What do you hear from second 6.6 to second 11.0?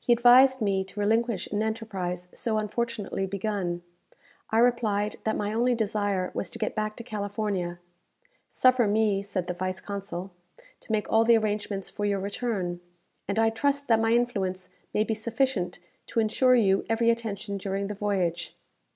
back to California. "Suffer me," said the vice consul, "to